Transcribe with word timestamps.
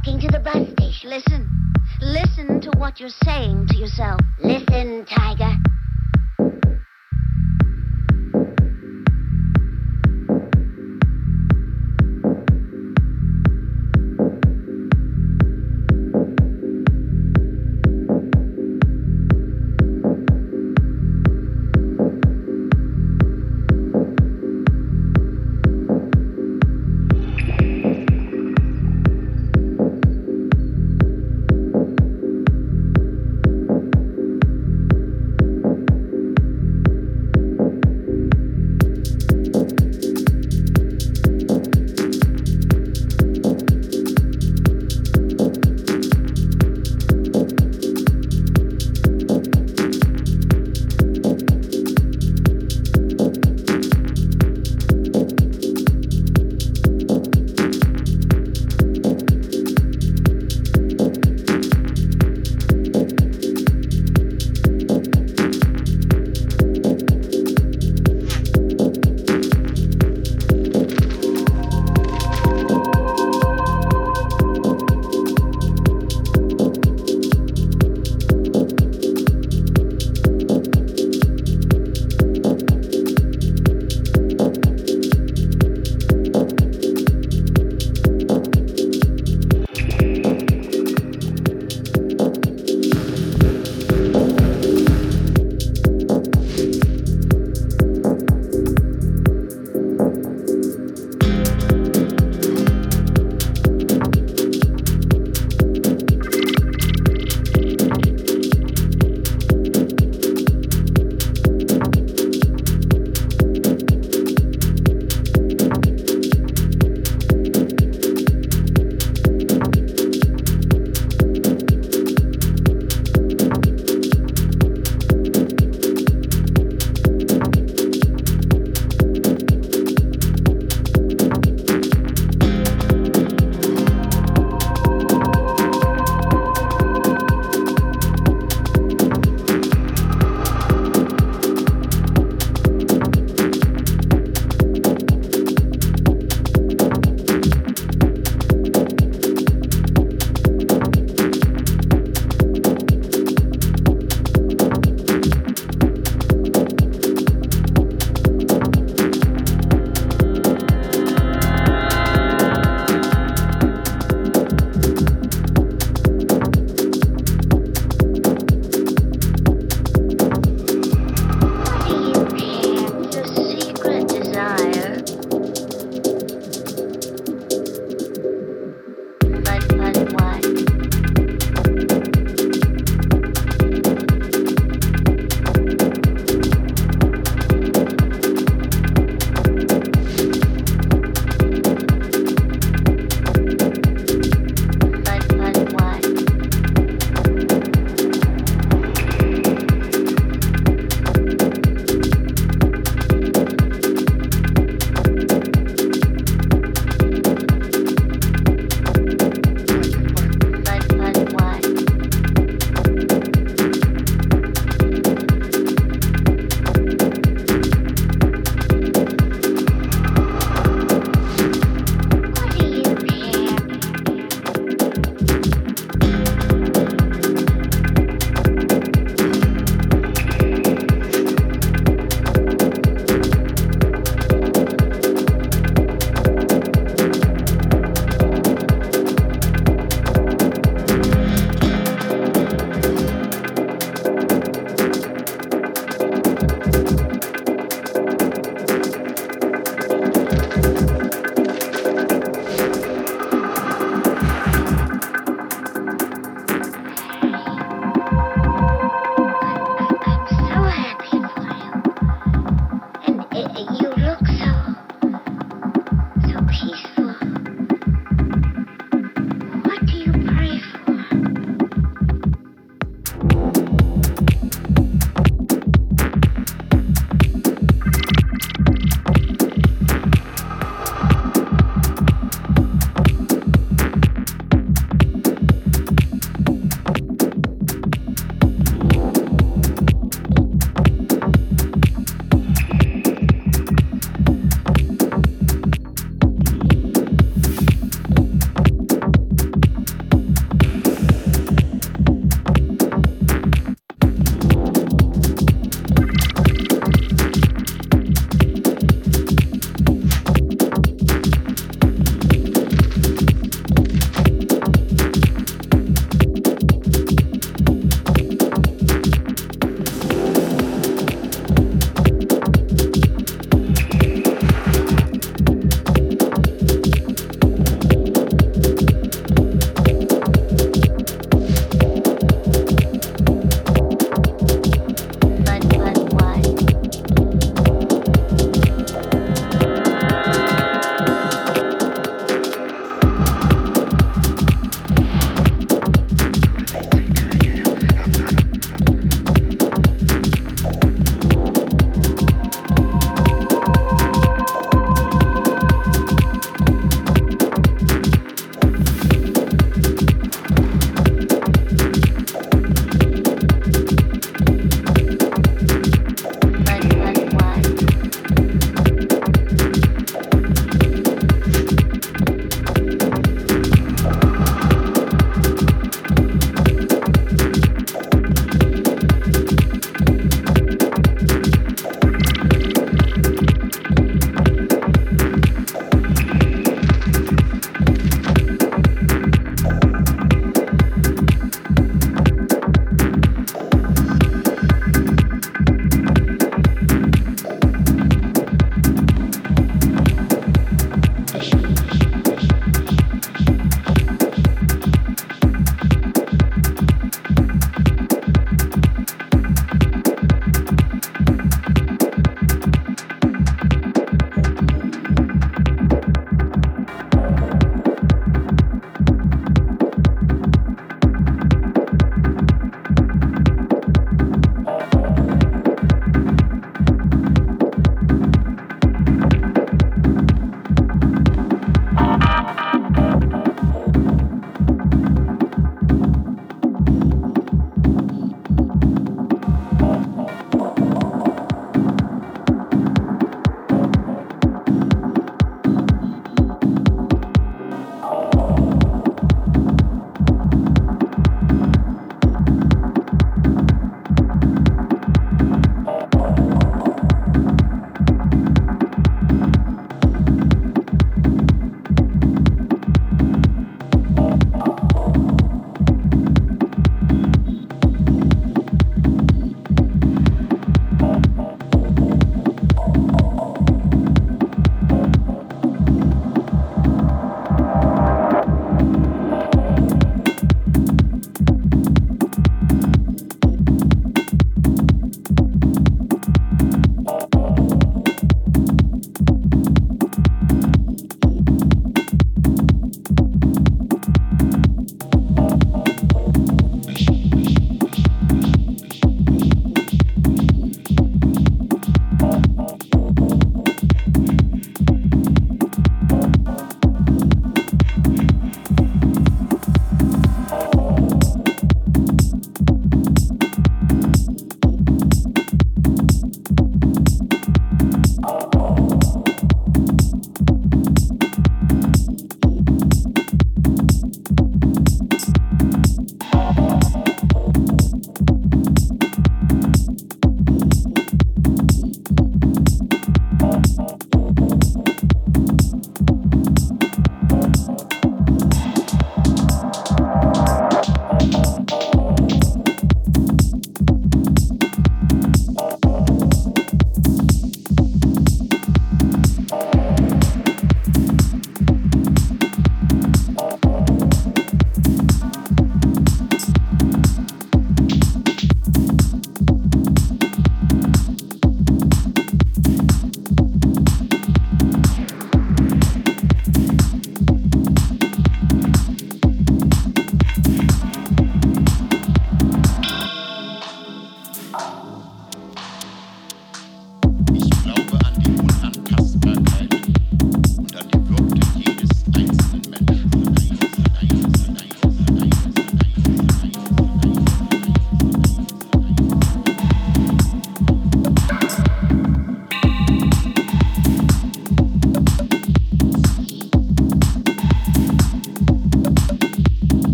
walking 0.00 0.18
to 0.18 0.28
the 0.28 0.38
bus 0.38 0.66
station. 0.72 1.10
Listen. 1.10 1.72
Listen 2.00 2.60
to 2.62 2.70
what 2.78 2.98
you're 3.00 3.10
saying 3.24 3.66
to 3.68 3.76
yourself. 3.76 4.20
Listen, 4.38 5.04
Tiger. 5.04 5.69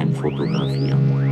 Beim 0.00 0.14
Fotografieren. 0.14 1.29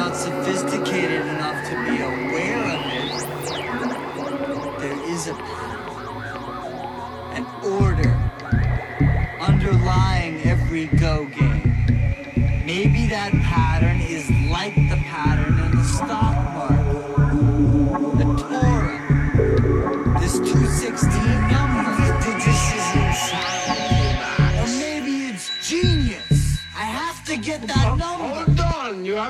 Not 0.00 0.16
sophisticated 0.16 1.26
enough 1.26 1.62
to 1.68 1.74
be 1.84 2.00
aware 2.00 2.64
of 2.74 2.80
it, 2.86 3.12
there 4.80 4.98
is 5.10 5.28
a 5.28 5.79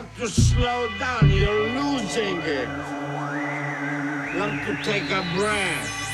have 0.01 0.19
to 0.19 0.29
slow 0.29 0.89
down. 0.99 1.31
You're 1.31 1.69
losing 1.79 2.39
it. 2.41 2.69
You 4.33 4.41
have 4.41 4.67
to 4.67 4.83
take 4.83 5.11
a 5.11 5.23
breath. 5.37 6.10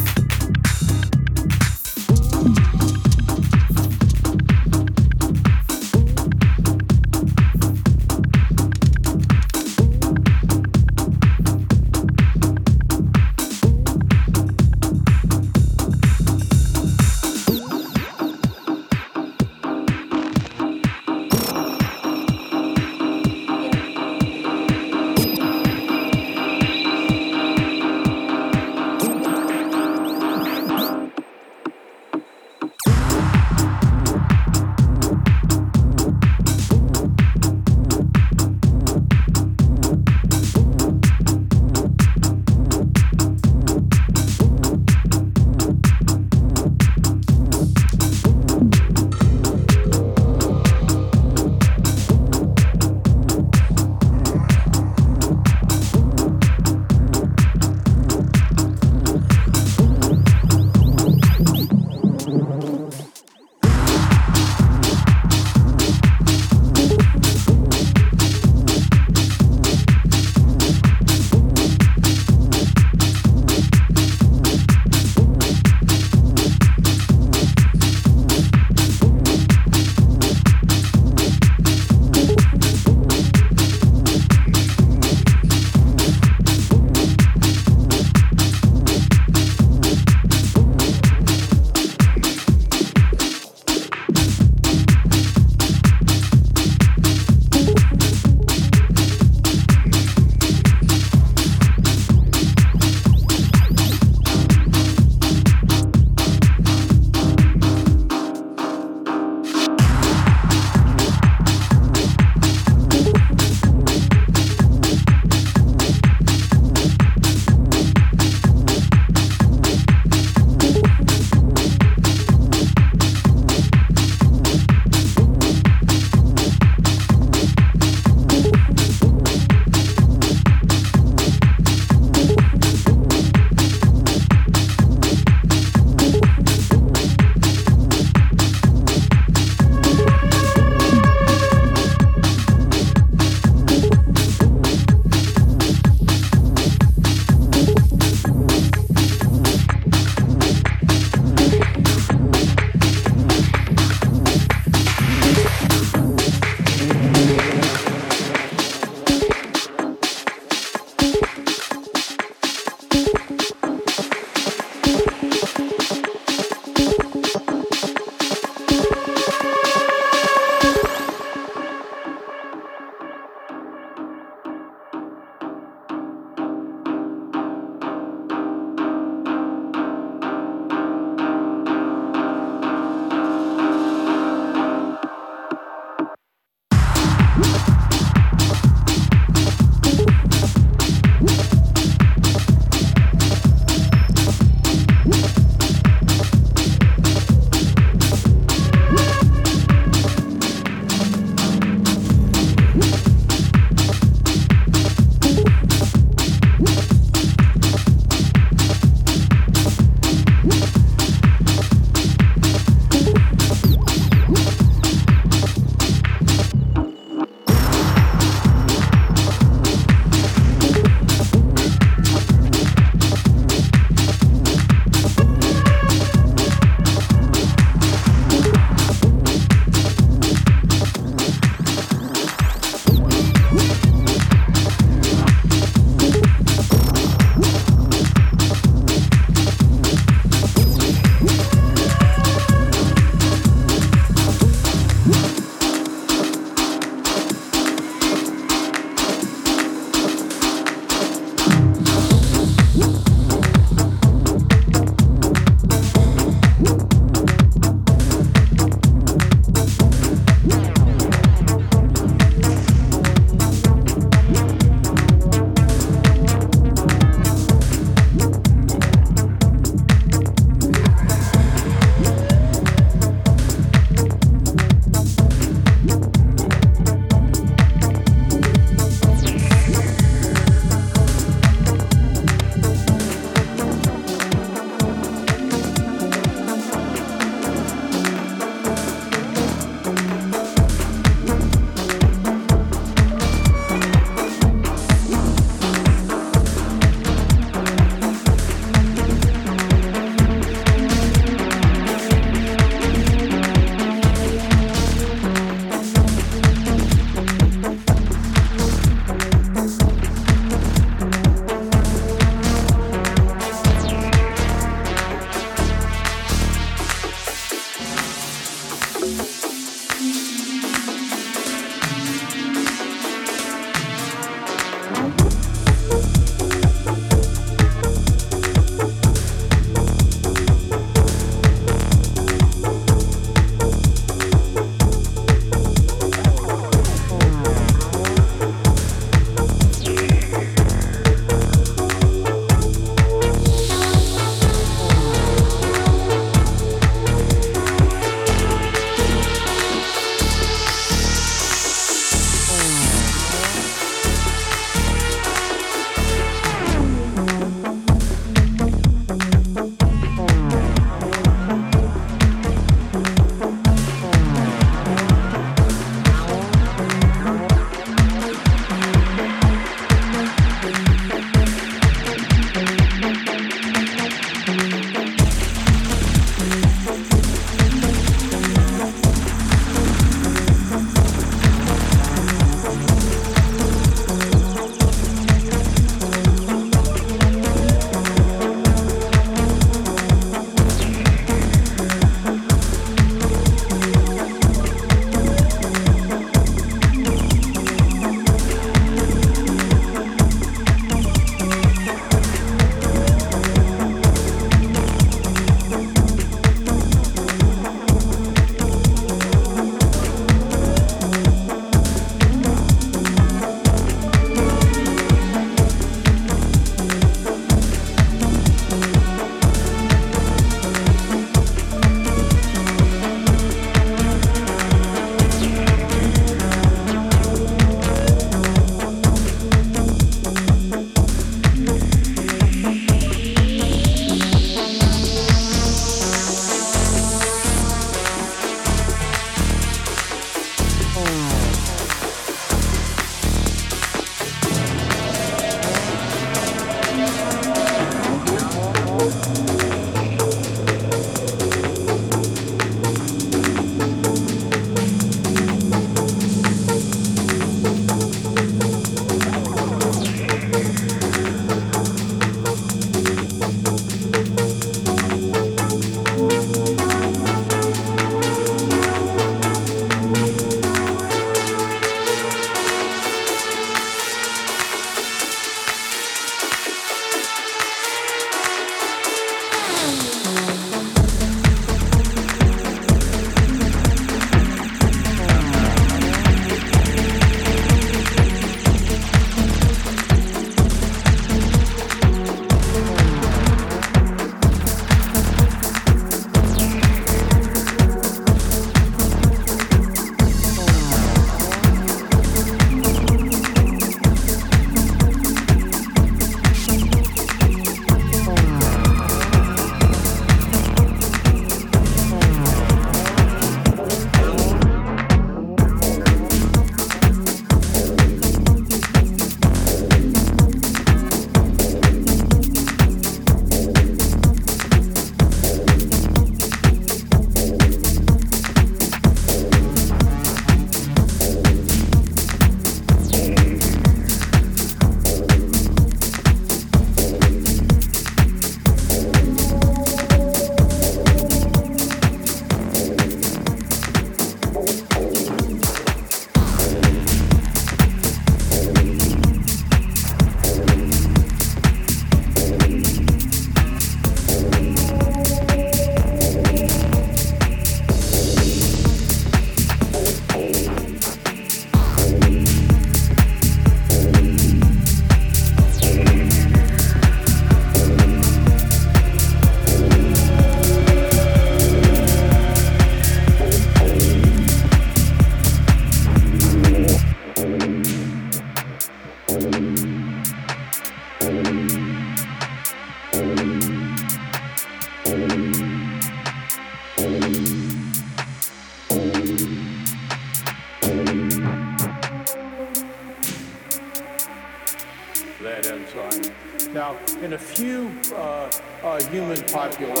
Uh, 599.53 600.00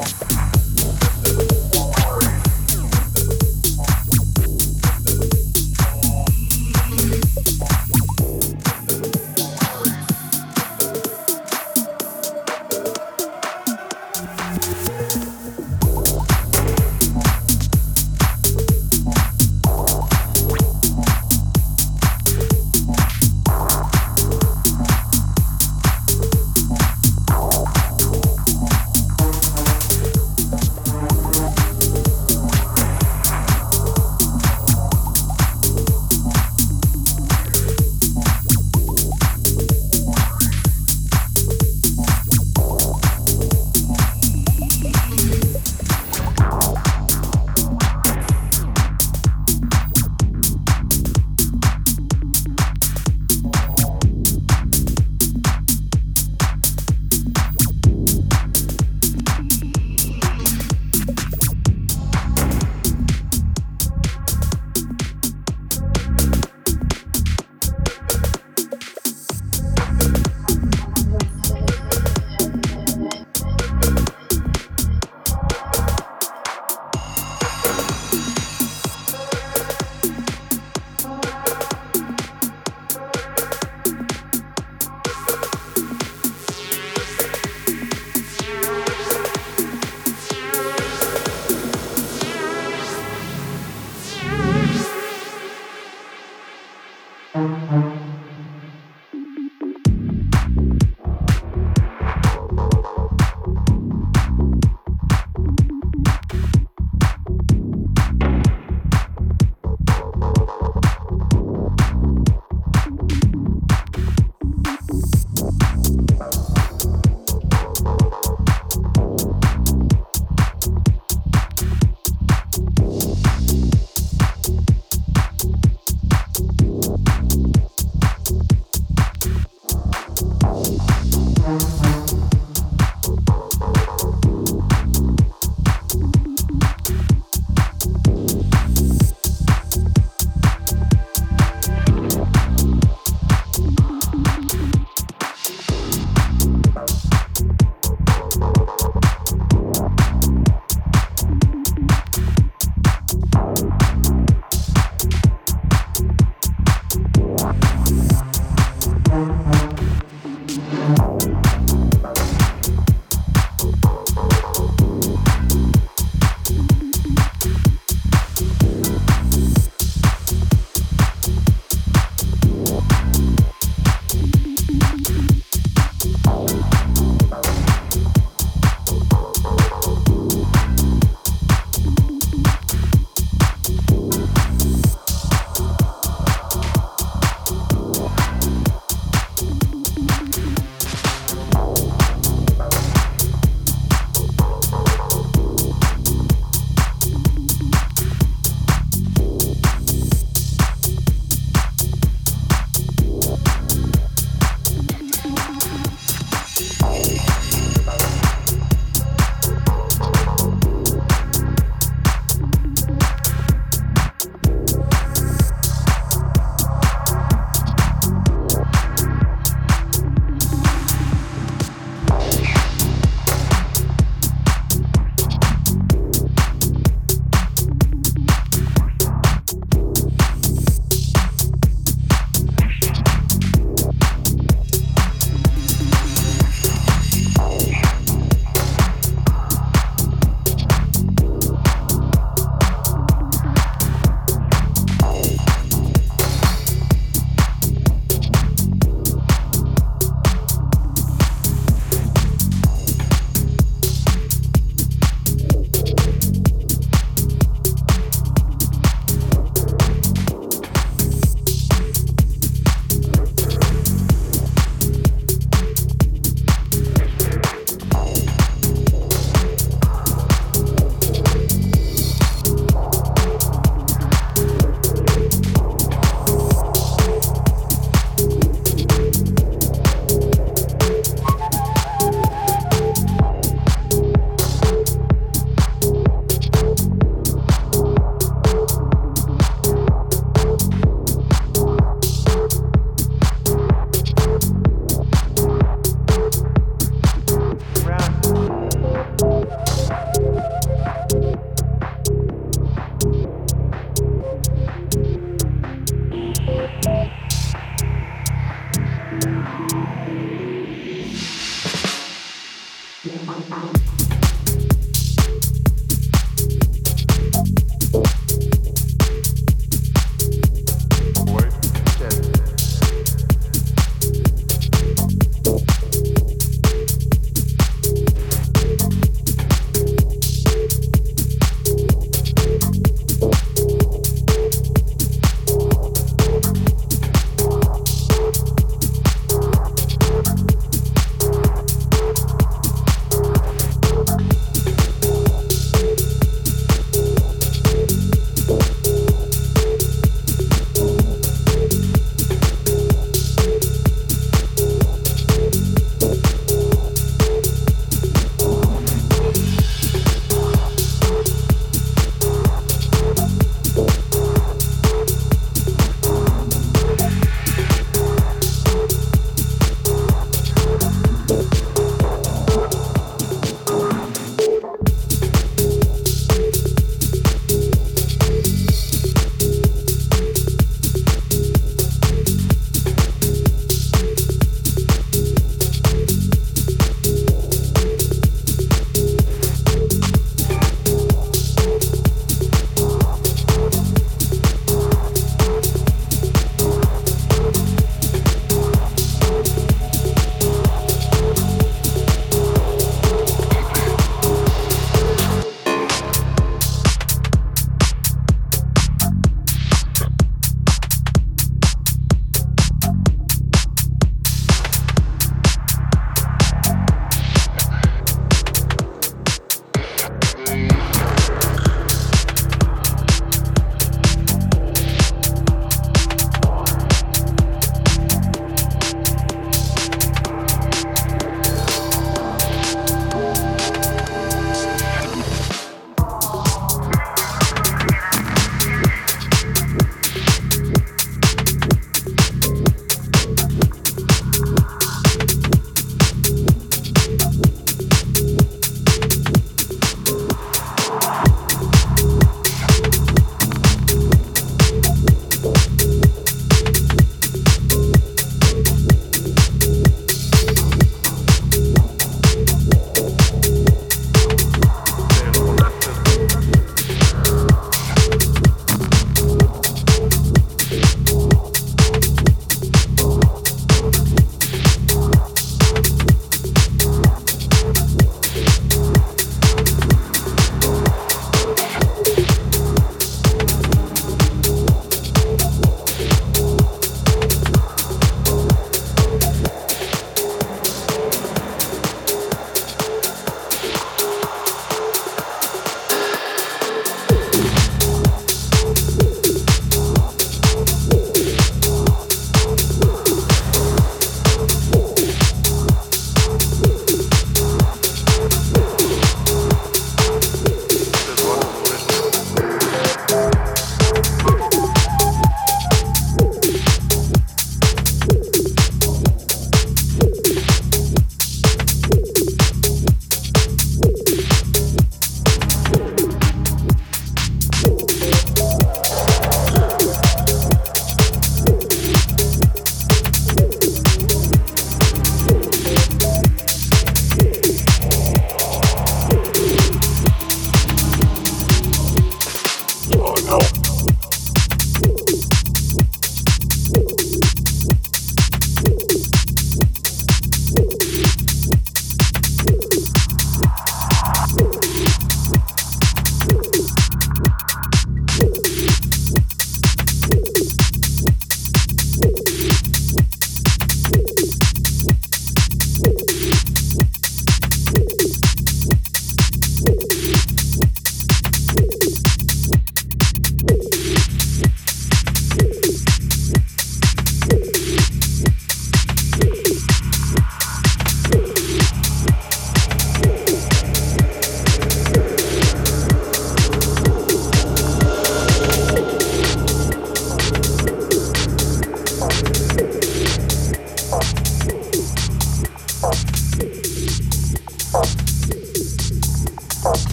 Bye. 0.00 0.39